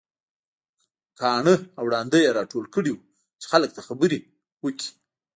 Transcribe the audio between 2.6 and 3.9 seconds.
کړي وو چې خلک ته